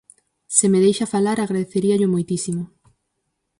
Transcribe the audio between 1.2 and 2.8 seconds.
agradeceríallo moitísimo.